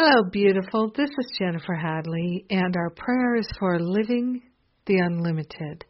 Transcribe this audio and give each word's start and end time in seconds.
Hello, 0.00 0.22
beautiful. 0.30 0.92
This 0.96 1.10
is 1.10 1.38
Jennifer 1.40 1.74
Hadley, 1.74 2.44
and 2.50 2.76
our 2.76 2.90
prayer 2.90 3.34
is 3.34 3.48
for 3.58 3.80
living 3.80 4.42
the 4.86 4.98
unlimited, 4.98 5.84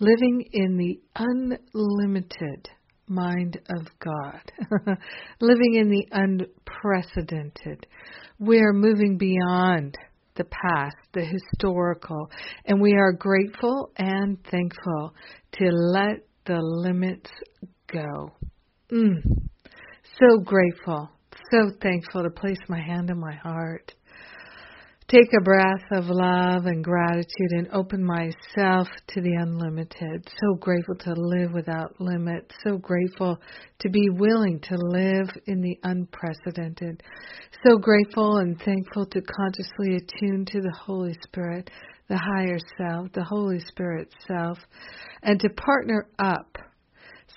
living 0.00 0.42
in 0.54 0.78
the 0.78 0.98
unlimited 1.14 2.70
mind 3.08 3.60
of 3.68 3.88
God, 3.98 4.40
living 5.42 5.74
in 5.74 5.90
the 5.90 6.06
unprecedented. 6.12 7.86
We're 8.38 8.72
moving 8.72 9.18
beyond 9.18 9.96
the 10.36 10.44
past, 10.44 10.96
the 11.12 11.26
historical, 11.26 12.30
and 12.64 12.80
we 12.80 12.94
are 12.94 13.12
grateful 13.12 13.90
and 13.98 14.38
thankful 14.50 15.12
to 15.58 15.64
let 15.66 16.24
the 16.46 16.58
limits 16.58 17.30
go. 17.86 18.30
Mm. 18.90 19.20
So 20.18 20.38
grateful, 20.42 21.10
so 21.52 21.70
thankful 21.82 22.22
to 22.22 22.30
place 22.30 22.58
my 22.68 22.80
hand 22.80 23.10
on 23.10 23.20
my 23.20 23.34
heart 23.34 23.94
take 25.12 25.28
a 25.38 25.44
breath 25.44 25.84
of 25.92 26.06
love 26.06 26.64
and 26.64 26.82
gratitude 26.82 27.50
and 27.50 27.68
open 27.72 28.02
myself 28.02 28.88
to 29.08 29.20
the 29.20 29.34
unlimited. 29.40 30.26
So 30.40 30.54
grateful 30.54 30.94
to 31.00 31.12
live 31.14 31.52
without 31.52 32.00
limits. 32.00 32.54
So 32.64 32.78
grateful 32.78 33.38
to 33.80 33.90
be 33.90 34.08
willing 34.08 34.58
to 34.60 34.76
live 34.76 35.28
in 35.46 35.60
the 35.60 35.78
unprecedented. 35.82 37.02
So 37.66 37.76
grateful 37.76 38.38
and 38.38 38.58
thankful 38.58 39.04
to 39.04 39.20
consciously 39.20 39.96
attune 39.96 40.46
to 40.46 40.62
the 40.62 40.74
Holy 40.82 41.14
Spirit, 41.22 41.70
the 42.08 42.16
higher 42.16 42.58
self, 42.78 43.12
the 43.12 43.24
Holy 43.24 43.60
Spirit 43.60 44.08
self, 44.26 44.58
and 45.22 45.38
to 45.40 45.50
partner 45.50 46.08
up. 46.18 46.56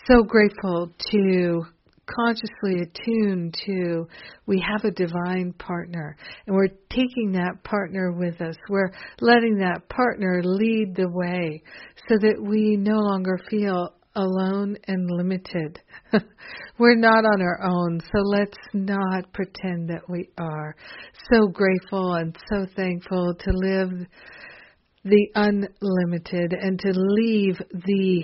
So 0.07 0.23
grateful 0.23 0.93
to 1.11 1.65
consciously 2.05 2.81
attuned 2.81 3.55
to 3.65 4.07
we 4.45 4.63
have 4.65 4.83
a 4.83 4.91
divine 4.91 5.53
partner 5.57 6.15
and 6.45 6.55
we're 6.55 6.69
taking 6.89 7.33
that 7.33 7.63
partner 7.63 8.11
with 8.11 8.41
us. 8.41 8.55
We're 8.69 8.91
letting 9.21 9.57
that 9.59 9.87
partner 9.89 10.41
lead 10.43 10.95
the 10.95 11.09
way 11.09 11.63
so 12.07 12.17
that 12.17 12.41
we 12.41 12.77
no 12.77 12.97
longer 12.97 13.39
feel 13.49 13.93
alone 14.15 14.77
and 14.87 15.09
limited. 15.11 15.79
we're 16.79 16.95
not 16.95 17.25
on 17.25 17.41
our 17.41 17.61
own, 17.63 17.99
so 17.99 18.21
let's 18.21 18.57
not 18.73 19.31
pretend 19.33 19.89
that 19.89 20.09
we 20.09 20.29
are. 20.37 20.75
So 21.31 21.47
grateful 21.47 22.13
and 22.13 22.35
so 22.49 22.65
thankful 22.75 23.35
to 23.35 23.51
live 23.51 24.07
the 25.03 25.27
unlimited 25.35 26.53
and 26.53 26.79
to 26.79 26.91
leave 26.91 27.57
the 27.71 28.23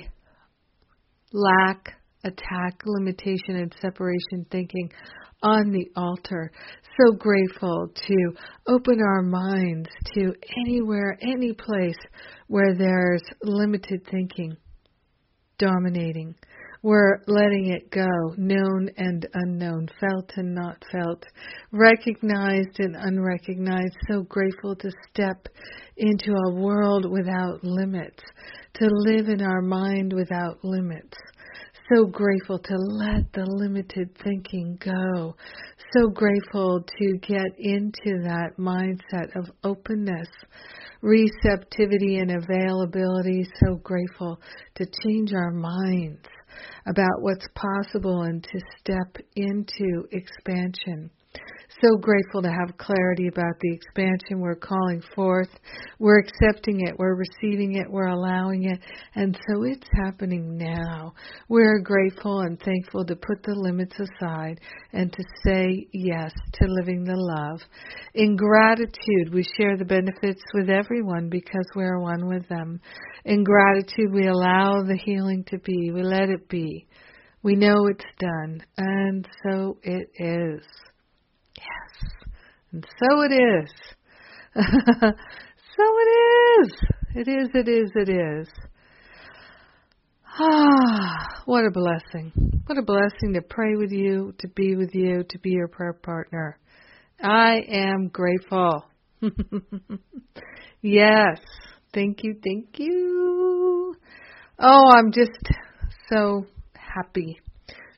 lack 1.33 2.00
attack, 2.23 2.81
limitation, 2.85 3.55
and 3.55 3.73
separation 3.81 4.45
thinking 4.51 4.89
on 5.43 5.71
the 5.71 5.89
altar. 5.95 6.51
So 6.99 7.13
grateful 7.13 7.87
to 7.95 8.15
open 8.67 8.99
our 9.01 9.23
minds 9.23 9.89
to 10.13 10.33
anywhere, 10.67 11.17
any 11.21 11.53
place 11.53 11.97
where 12.47 12.75
there's 12.77 13.23
limited 13.43 14.05
thinking 14.09 14.55
dominating. 15.57 16.35
We're 16.83 17.19
letting 17.27 17.67
it 17.67 17.91
go, 17.91 18.33
known 18.37 18.89
and 18.97 19.27
unknown, 19.35 19.87
felt 19.99 20.31
and 20.35 20.55
not 20.55 20.83
felt, 20.91 21.23
recognized 21.71 22.79
and 22.79 22.95
unrecognized. 22.95 23.95
So 24.09 24.23
grateful 24.23 24.75
to 24.77 24.91
step 25.11 25.47
into 25.97 26.31
a 26.47 26.55
world 26.55 27.05
without 27.07 27.63
limits, 27.63 28.23
to 28.73 28.89
live 28.89 29.29
in 29.29 29.43
our 29.43 29.61
mind 29.61 30.11
without 30.11 30.57
limits 30.63 31.15
so 31.93 32.05
grateful 32.05 32.57
to 32.57 32.75
let 32.77 33.31
the 33.33 33.45
limited 33.45 34.09
thinking 34.23 34.77
go. 34.79 35.35
So 35.93 36.07
grateful 36.07 36.83
to 36.99 37.17
get 37.17 37.57
into 37.57 38.23
that 38.23 38.51
mindset 38.57 39.35
of 39.35 39.51
openness, 39.63 40.29
receptivity, 41.01 42.17
and 42.19 42.31
availability. 42.31 43.45
So 43.65 43.75
grateful 43.75 44.39
to 44.75 44.85
change 45.03 45.33
our 45.33 45.51
minds 45.51 46.25
about 46.87 47.21
what's 47.21 47.47
possible 47.55 48.21
and 48.21 48.41
to 48.43 48.59
step 48.79 49.17
into 49.35 50.07
expansion 50.11 51.11
so 51.81 51.97
grateful 51.97 52.41
to 52.41 52.49
have 52.49 52.77
clarity 52.77 53.27
about 53.27 53.59
the 53.61 53.73
expansion 53.73 54.39
we're 54.39 54.55
calling 54.55 55.01
forth. 55.15 55.49
We're 55.99 56.19
accepting 56.19 56.81
it, 56.87 56.95
we're 56.97 57.15
receiving 57.15 57.75
it, 57.75 57.89
we're 57.89 58.07
allowing 58.07 58.65
it, 58.65 58.79
and 59.15 59.37
so 59.47 59.63
it's 59.63 59.87
happening 60.03 60.57
now. 60.57 61.13
We're 61.47 61.79
grateful 61.79 62.41
and 62.41 62.59
thankful 62.59 63.05
to 63.05 63.15
put 63.15 63.43
the 63.43 63.55
limits 63.55 63.95
aside 63.99 64.59
and 64.93 65.13
to 65.13 65.23
say 65.45 65.87
yes 65.93 66.31
to 66.53 66.65
living 66.67 67.03
the 67.03 67.15
love. 67.15 67.61
In 68.15 68.35
gratitude, 68.35 69.33
we 69.33 69.45
share 69.57 69.77
the 69.77 69.85
benefits 69.85 70.41
with 70.53 70.69
everyone 70.69 71.29
because 71.29 71.65
we're 71.75 71.99
one 71.99 72.27
with 72.27 72.47
them. 72.49 72.81
In 73.25 73.43
gratitude, 73.43 74.11
we 74.11 74.27
allow 74.27 74.81
the 74.83 74.99
healing 75.05 75.43
to 75.47 75.57
be, 75.59 75.91
we 75.91 76.03
let 76.03 76.29
it 76.29 76.49
be. 76.49 76.87
We 77.43 77.55
know 77.55 77.87
it's 77.87 78.05
done, 78.19 78.61
and 78.77 79.27
so 79.43 79.77
it 79.81 80.09
is. 80.19 80.63
Yes. 81.61 82.11
And 82.71 82.85
so 82.99 83.21
it 83.21 83.33
is. 83.33 83.71
so 84.55 85.83
it 85.83 86.09
is. 86.61 86.71
It 87.13 87.27
is, 87.27 87.49
it 87.53 87.67
is, 87.67 87.91
it 87.95 88.09
is. 88.09 88.47
Ah, 90.39 91.41
what 91.45 91.65
a 91.65 91.71
blessing. 91.71 92.31
What 92.65 92.77
a 92.77 92.83
blessing 92.83 93.33
to 93.33 93.41
pray 93.41 93.75
with 93.75 93.91
you, 93.91 94.33
to 94.39 94.47
be 94.49 94.75
with 94.75 94.93
you, 94.93 95.23
to 95.29 95.39
be 95.39 95.51
your 95.51 95.67
prayer 95.67 95.93
partner. 95.93 96.57
I 97.21 97.59
am 97.69 98.07
grateful. 98.07 98.85
yes. 100.81 101.39
Thank 101.93 102.23
you, 102.23 102.35
thank 102.43 102.79
you. 102.79 103.95
Oh, 104.57 104.91
I'm 104.91 105.11
just 105.11 105.31
so 106.09 106.45
happy. 106.73 107.39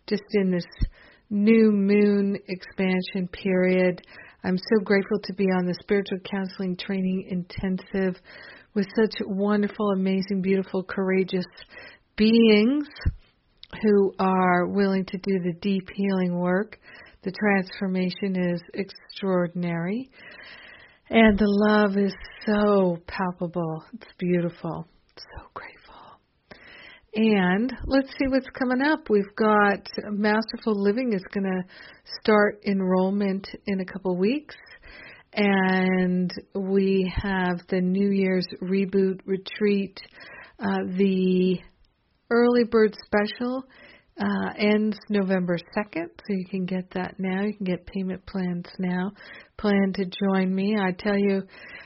Just 0.07 0.24
in 0.34 0.51
this 0.51 0.66
new 1.33 1.71
moon 1.71 2.38
expansion 2.47 3.27
period. 3.27 4.01
I'm 4.44 4.57
so 4.57 4.83
grateful 4.83 5.19
to 5.23 5.33
be 5.33 5.45
on 5.45 5.66
the 5.66 5.75
spiritual 5.81 6.19
counseling 6.19 6.77
training 6.77 7.27
intensive 7.29 8.21
with 8.75 8.85
such 8.95 9.16
wonderful, 9.25 9.91
amazing, 9.91 10.41
beautiful, 10.41 10.83
courageous 10.83 11.45
beings 12.16 12.88
who 13.81 14.13
are 14.19 14.67
willing 14.67 15.05
to 15.05 15.17
do 15.17 15.39
the 15.39 15.53
deep 15.59 15.89
healing 15.95 16.38
work. 16.38 16.79
The 17.23 17.31
transformation 17.31 18.35
is 18.53 18.61
extraordinary. 18.75 20.11
And 21.09 21.38
the 21.38 21.47
love 21.47 21.97
is 21.97 22.13
so 22.45 22.97
palpable. 23.07 23.83
It's 23.94 24.13
beautiful. 24.19 24.88
So 25.17 25.47
grateful. 25.53 25.82
And 27.16 27.72
let's 27.85 28.09
see 28.09 28.28
what's 28.28 28.50
coming 28.57 28.81
up. 28.81 29.07
We've 29.07 29.35
got 29.35 29.88
Masterful 30.09 30.81
Living 30.81 31.13
is 31.13 31.24
going 31.31 31.44
to 31.44 31.62
start 32.19 32.63
enrollment 32.66 33.47
in 33.68 33.81
a 33.81 33.85
couple 33.85 34.18
weeks. 34.18 34.56
And 35.34 36.33
we 36.56 37.12
have 37.15 37.60
the 37.69 37.81
New 37.81 38.10
Year's 38.10 38.48
Reboot 38.63 39.19
Retreat. 39.25 40.00
Uh, 40.60 40.86
the 40.98 41.60
early 42.31 42.63
bird 42.63 42.95
special 43.06 43.63
uh, 44.19 44.54
ends 44.57 44.98
November 45.10 45.57
2nd, 45.75 46.06
so 46.06 46.30
you 46.30 46.45
can 46.45 46.65
get 46.65 46.89
that 46.92 47.15
now. 47.18 47.44
You 47.44 47.54
can 47.56 47.65
get 47.65 47.86
payment 47.88 48.25
plans 48.25 48.68
now. 48.77 49.12
Plan 49.57 49.94
to 49.95 50.06
join 50.06 50.54
me. 50.54 50.75
I 50.80 50.92
tell 50.92 51.18
you, 51.18 51.42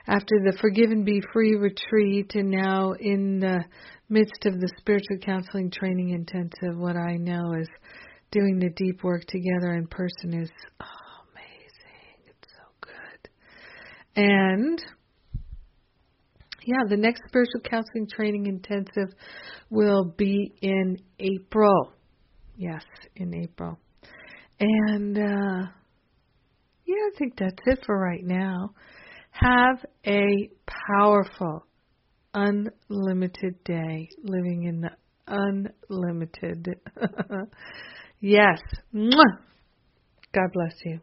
after 0.08 0.36
the 0.44 0.58
Forgive 0.60 0.92
and 0.92 1.06
Be 1.06 1.22
Free 1.32 1.56
retreat, 1.56 2.32
and 2.36 2.50
now 2.50 2.94
in 3.00 3.40
the 3.40 3.64
midst 4.10 4.46
of 4.46 4.60
the 4.60 4.70
spiritual 4.78 5.18
counseling 5.22 5.72
training 5.72 6.10
intensive, 6.10 6.78
what 6.78 6.98
I 6.98 7.16
know 7.16 7.54
is 7.54 7.70
doing 8.32 8.60
the 8.60 8.72
deep 8.76 9.04
work 9.04 9.24
together 9.26 9.74
in 9.74 9.88
person 9.88 10.42
is 10.42 10.50
oh, 10.82 10.86
amazing. 11.32 12.26
It's 12.28 12.54
so 12.54 12.64
good. 12.82 13.30
And 14.22 14.84
yeah, 16.66 16.84
the 16.90 16.98
next 16.98 17.22
spiritual 17.28 17.62
counseling 17.62 18.08
training 18.14 18.48
intensive 18.48 19.14
will 19.70 20.14
be 20.18 20.54
in 20.62 20.98
April. 21.20 21.94
Yes, 22.58 22.84
in 23.16 23.34
April. 23.36 23.78
And 24.60 25.18
uh 25.18 25.68
Yeah, 26.86 26.96
I 26.96 27.12
think 27.18 27.34
that's 27.38 27.62
it 27.68 27.80
for 27.86 27.98
right 27.98 28.24
now. 28.24 28.72
Have 29.32 29.86
a 30.06 30.50
powerful, 30.90 31.66
unlimited 32.34 33.64
day 33.64 34.10
living 34.24 34.64
in 34.64 34.82
the 34.82 34.92
unlimited. 35.28 36.68
yes. 38.20 38.60
God 40.34 40.52
bless 40.54 40.74
you. 40.86 41.00